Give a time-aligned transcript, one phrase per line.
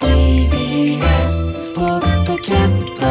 [0.00, 3.06] TBS ポッドキャスト。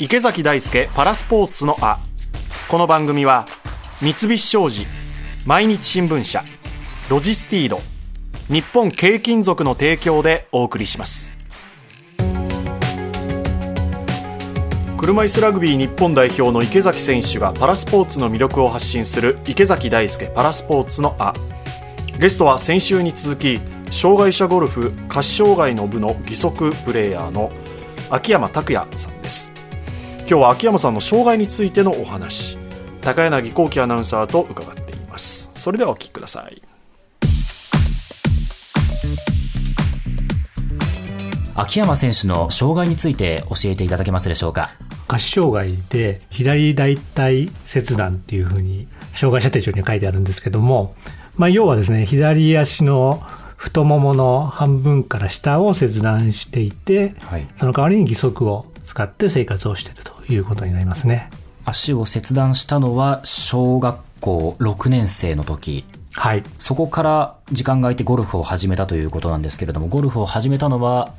[0.00, 1.98] 池崎大輔パラスポーツのあ。
[2.68, 3.46] この番組は
[4.00, 4.86] 三菱商事
[5.44, 6.44] 毎日新聞社
[7.10, 7.80] ロジスティード
[8.48, 11.32] 日本軽金属の提供でお送りします。
[14.98, 21.32] 車椅子ラグビー日本代表の池崎選手がパラスポーツの魅力を発信する池崎大輔パラスポーツのあ。
[22.18, 23.60] ゲストは先週に続き
[23.90, 27.50] 障害者ゴルフ下肢障害の部の義足プレーヤーの
[28.10, 29.50] 秋山拓也さんです。
[30.20, 32.58] 今日は秋山さんの障害についてのお話。
[33.00, 35.50] 高柳幸喜アナウンサーと伺っています。
[35.54, 36.62] それではお聞きください。
[41.54, 44.70] 秋山選手の障害について教えていただけますでしょうか？
[45.08, 50.94] 下肢障害で左大腿切断っていうふうに障害者手帳に書いてあるんですけども、
[51.36, 53.22] まあ、要はですね左足の
[53.58, 57.48] 太ももの半分から下を切断していて、はい。
[57.58, 61.28] その代わりに義足を使って生活をしているということになりますね。
[61.64, 65.84] 足を切断したのは小学校6年生の時。
[66.12, 66.44] はい。
[66.60, 71.12] そこから時間が空いてゴルフを始めたということなんですけれどもゴルフを始めたのは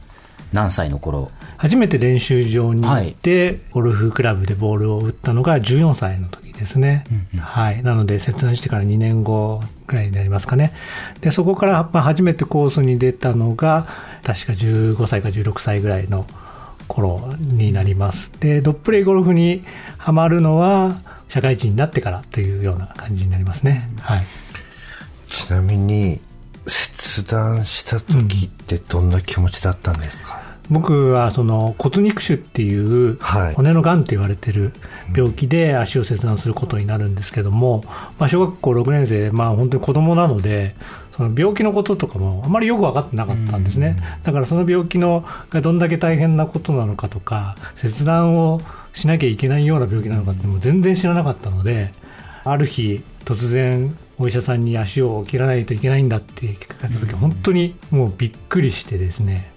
[0.54, 1.32] 何歳の頃？
[1.58, 7.04] 初めて練習場に行って、ゴルフクラブでボールを打ったのが14歳の時ですね。
[7.40, 7.84] はい。
[7.84, 10.72] なので、切断してから2年後くらいになりますかね。
[11.22, 13.88] で、そこから、まあ、初めてコースに出たのが、
[14.24, 16.26] 確か15歳か16歳ぐらいの
[16.88, 18.32] 頃になります。
[18.40, 19.64] で、ドップレイゴルフに
[19.98, 23.90] ハマるのは、社会人になってからというような感じになりますね。
[24.00, 24.26] はい。
[25.28, 26.20] ちなみに
[26.70, 33.54] 切断した時ってどんな気持ちだったんですか、僕はその骨肉腫っていうはい。
[33.56, 34.72] 骨のがんと言われてる
[35.16, 37.84] 病気で足を切断することになるんですけども、
[38.20, 40.76] まあ、小学校6年生、まあ、本当に子供なので
[41.12, 43.98] その病気のこととかもあまりよく分かってなかったんですね。
[44.24, 48.62] だからその病気のがどんだけ大変なことなのかとか切断を
[48.94, 51.94] しなきゃいけないような病気なのかってもう全然知らなかったので
[52.44, 59.52] ある日突然お医者さんに足を切らないといけないんだって聞かれた時本当にもうびっくりしてですね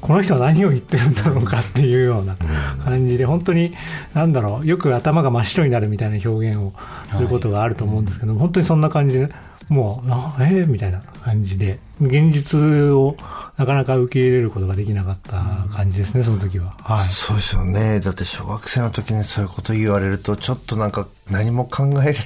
[0.00, 2.36] この人は何を言ってるんだろうかっていうような
[2.84, 3.74] 感じで本当に
[4.14, 6.72] 何だろうよく頭が真っ白になるみたいな表現を
[7.12, 9.28] することがあると思うんですけど、本当にそんな感じで
[9.68, 11.78] もうあえー、みたいな感じで。
[12.00, 13.16] 現実を
[13.56, 16.76] なかなか受け入れることができなかった感じですねその時は。
[16.84, 17.08] はい。
[17.08, 17.98] そうですよね。
[17.98, 22.24] だって小学生の時にそういうこと言われるとちょっとなんか何も考えられないし。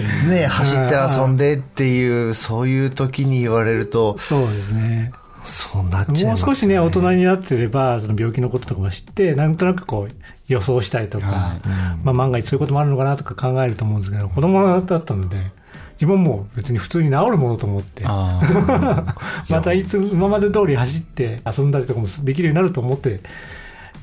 [0.28, 4.16] ね走って遊んでっていうそういう時に言われると。
[4.18, 5.12] そうですね。
[5.44, 10.14] そうなっちゃいます、もう少しね、大人になってれば、その病気のこととかも知って、なんとなくこう、
[10.48, 11.68] 予想したりとか、はい。
[12.04, 15.52] まあ万が一そういうこともあるのかなとか考えると思うんですけど、子供だったので、
[16.00, 18.40] 自分も別に普通に治るものと思って、あ
[19.48, 23.20] またいつ、今まで通り走って遊んだりとかもできるようになると思って、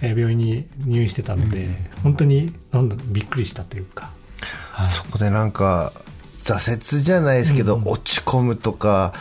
[0.02, 1.70] えー病院に入院してたので、
[2.04, 4.10] 本当に、なんだびっくりしたというか。
[4.72, 4.88] はい。
[4.88, 5.94] そこでなんか
[6.44, 9.14] 挫折じゃないですけど、落ち込むとか、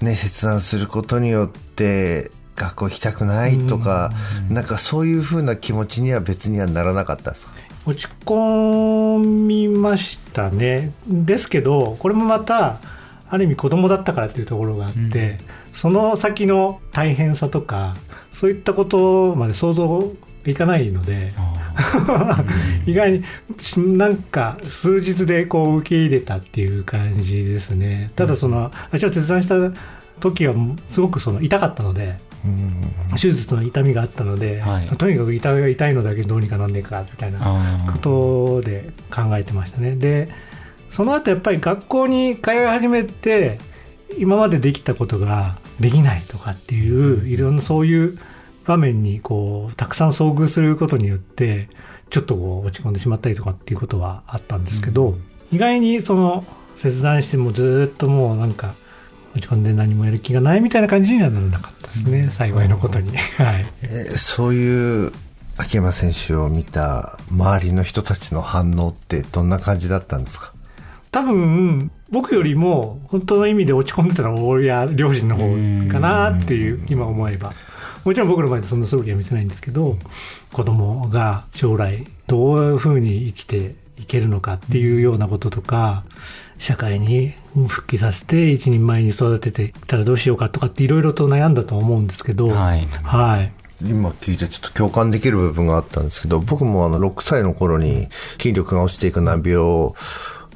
[0.00, 4.12] ね、切断することによって学校行きたくないとか、
[4.48, 7.52] なんかそういうふうな気持ちには別にはならなかったんですか？
[7.90, 10.92] 落ち込みましたね。
[11.08, 12.80] ですけど、これもまた、
[13.28, 15.38] ある意味子供だったからっていうところがあって、
[15.72, 17.96] その先の大変さとか、
[18.32, 20.12] そういったことまで想像
[20.46, 21.32] いかないので、
[22.86, 23.24] 意外に
[23.96, 28.10] なんか数日でこう受け入れたっていう感じですね。
[28.14, 29.54] ただその、足を切断した
[30.20, 30.54] 時は
[30.90, 32.18] すごくその痛かったので、
[33.20, 34.86] 手術の痛みがあったので、はい。
[34.88, 39.96] とにかく痛い痛いのだけどうにかなんねえかみたいなあことで考えてましたね。
[39.96, 40.28] で、
[40.92, 43.58] その後やっぱり学校に通い始めて、
[44.18, 48.18] 今までできたことができないとかっていう、いろんなそういう
[48.66, 51.68] 場面にこう、たくさん遭遇することによって、
[52.10, 55.16] ちょっとこう落ち込んでしまったりとかっていうことはあったんですけど、
[55.52, 56.44] 意外にその
[56.76, 58.74] 切断してもずーっともうなんか
[59.34, 63.16] 落ち込んで何もやる気がないみたいな感じにはならなかったですね、幸いのことに。
[63.16, 63.64] はい。
[63.82, 65.12] えーそういう
[65.56, 70.52] 秋山選手を見た周りの人たちの反応ってどんな感じだったんですか？
[71.10, 75.42] 多分僕よりも本当の意味で落ち込んでたのは親両親の方
[75.92, 77.52] かなっていう今思えば。
[78.04, 79.98] もちろん僕の前でそんな素振りは見せないんですけど
[80.52, 86.04] 子供が将来どういうふうに生きていけるのかっていうようなこととか
[86.58, 87.34] 社会に
[87.68, 92.86] 復帰させて一人前に育てていったらどうしようかとかっていろいろと悩んだと思うんですけどはい。
[93.02, 93.52] はい。
[93.82, 99.92] 今聞いてちょっと共感できる部分があったんですけど、僕もあの6歳の頃に筋力が落ちていく難病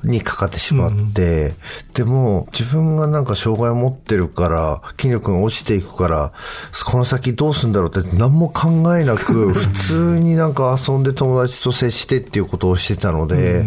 [0.04, 1.54] にかかってしまって、
[1.94, 6.32] でも自分がなんか障害を持ってるから、筋力が落ちていくから、
[6.86, 13.66] この先どうするんだろうって何も考えなく、 普通になんか遊んで友達と接してっていうことをしてたので、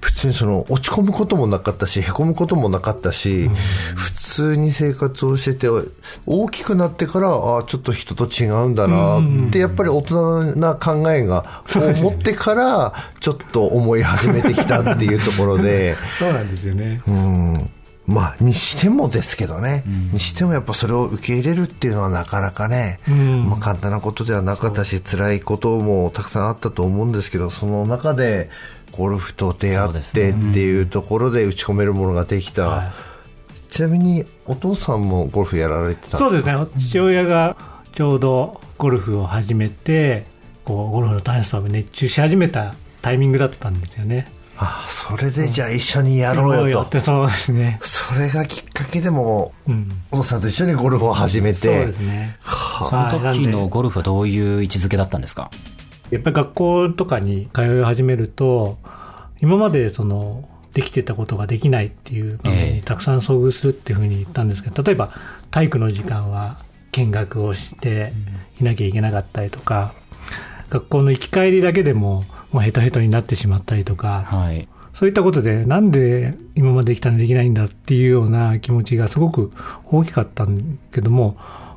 [0.00, 3.50] 別にその落ち込むこともなかったし、凹むこともなかったし、
[3.94, 5.68] 普通に生活をしてて、
[6.26, 15.77] 大きくなってから、ああ、ちょっと人と違うんだなって、やっぱり大人な考えが、 を持ってから、ちょっと思い始めてきたっていうところで、
[16.18, 17.02] そうなんですよね。
[17.06, 17.70] うん。
[18.06, 23.46] まあ、にしてもですけどね、にしてもやっぱそれを受け入れるっていうのはなかなかね、ん。
[23.50, 28.48] まあ、簡単なことではなかったし、辛いこともたくさんあったと思うんですけど、その中で
[28.92, 32.68] ゴルフと出会ってっていうところで打ち込めるものができた。
[32.68, 32.92] はい。
[33.70, 36.64] ちなみにお父さんもゴルフやられてたんそうですか？
[36.64, 36.82] ですね。
[36.88, 37.56] 父親が
[37.92, 40.24] ちょうどゴルフを始めて
[40.64, 46.86] こうゴルフの楽しさを熱中し始めたタイミングだったんですよねあそれでじゃあ一緒にやろうよと。
[46.86, 47.78] ってそうですね。
[47.82, 49.88] それがきっかけでも、うん。
[50.10, 51.58] お父さんと一緒にゴルフを始めて。
[51.58, 52.36] そうですね。
[52.42, 55.50] その時のゴルフはどういう位置づけだったんですか？
[56.10, 58.78] やっぱり学校とかに通い始めると
[59.40, 62.74] 今までそのできてたことができないっていう場面ええ。
[62.76, 65.10] にたくさん遭遇するっていうふうに言ったんですけど例えば
[65.50, 66.58] 体育の時間は
[66.92, 68.12] 見学をして
[68.60, 69.92] いなきゃいけなかったりとか
[70.70, 74.68] 学校の行き帰りだけでももうヘトヘトになってしまったりとかはい。
[74.94, 79.52] そういったことでなんで今までできたのにできないんだっていうような気持ちがすごく
[79.84, 81.36] 大きかったんけども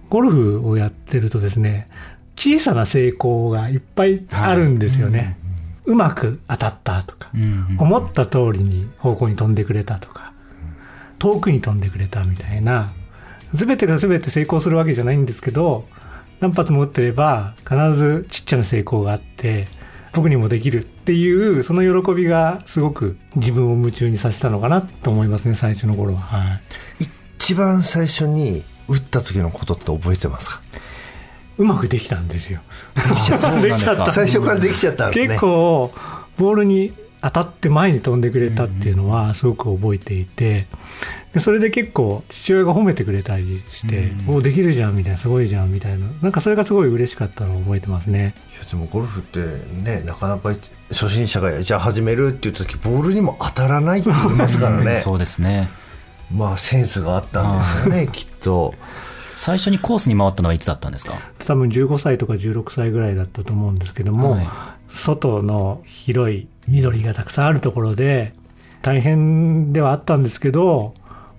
[0.10, 1.88] ゴルフをやってるとですね
[2.36, 5.38] 小さな成功がいっぱいあるんですよね、
[5.86, 7.78] うまく当たったとか、うん。
[7.80, 10.34] 思った通りに方向に飛んでくれたとか
[11.20, 12.92] 遠くに飛んでくれたみたいな
[13.54, 15.86] 全てが全て成功するわけじゃないんですけど
[16.40, 19.68] 何発も打ってれば必ずちっちゃな成功があって
[20.14, 26.62] 僕にもできるっていうその喜びがすごく自分を夢中にさせたのかなと思いますね最初の頃は、はい、
[27.38, 30.62] 一番最初に打った時のことって覚えてますか？
[31.58, 32.62] うまくできたんですよ。
[33.38, 34.12] そうなんですか？
[34.12, 35.28] 最初からできちゃったんですね。
[35.30, 35.94] 結構
[36.38, 36.92] ボールに
[37.24, 40.66] 当たって前に飛んでくれたっていうのはすごく覚えていて
[41.34, 48.34] でそれで結構父親が褒めてくれたりして「おおできるじゃん」みたいな「すごいじゃん」みたいななんかそれがすごい嬉しかったのを覚えてますね。
[48.54, 49.40] いやでもゴルフって
[49.84, 50.54] ねなかなか
[50.90, 54.98] 初心者がじゃあ始めるって言った時ボールにも当たらないって言いますからね。
[54.98, 55.70] そうですね。
[56.34, 58.74] まあセンスがあったんですよねきっと。
[59.36, 61.14] 最初にコースに回ったのはいつだったんですか？
[61.46, 64.48] 多分15歳とか16歳ぐらいだったと思うんですけども、はい
[64.92, 68.34] 外の広い緑がたくさんあるところで
[68.82, 70.94] 大変ではあったんですけど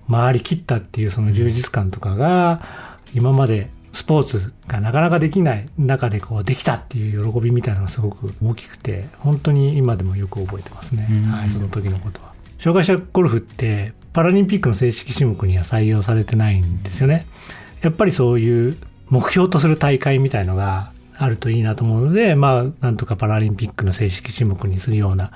[0.09, 11.31] 回りきったっていうその充実感とかが今までスポーツがなかなかできない中でこうできたっていう喜びみたいなのがすごく大きくて本当に今でもよく覚えてますね、うん。
[11.31, 12.33] はい、その時のことは。
[12.57, 17.27] 障害者ゴルフってパラリンピックの正式種目には採用されてないんですよね。
[17.81, 18.77] やっぱりそういう
[19.09, 25.31] 目標とする大会みたいのがあるといいなと思うので、まあ、なんとかパラリンピックの正式種目にするような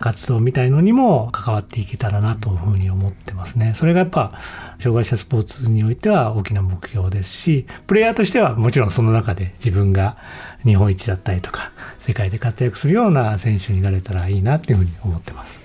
[0.00, 3.72] 活動みたいのにも関わっていけたらなというふうに思ってますね。
[3.74, 4.32] それがやっぱ、
[4.78, 10.16] 障害者スポーツにおいては大きな目標ですし、プレイヤーとしてはもちろんその中で自分が
[10.64, 15.60] 日本一だったりとか、世界で活躍するような選手になれたらいいなっていうふうに思ってます。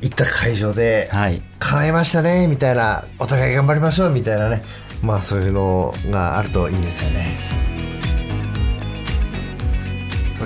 [0.00, 4.62] 行った会場ではい叶えましたねみたいなお互い頑張りましょうみたいなね
[5.02, 7.53] まあそういうのがあるといいですよね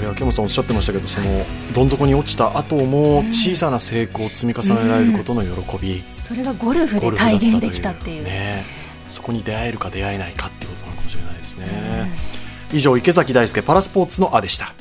[0.01, 8.25] やはり秋元さんおっしゃってましたけどそのどん底に落ちた後も小さな成功を積み重ねられることの喜び、それがゴルフで体現できたっていう。
[8.25, 8.89] ね。
[9.09, 11.67] そこに出会えるか出会えないかっていうことなのかもしれないですね、
[12.73, 14.75] 以上池崎大輔パラスポーツのあでした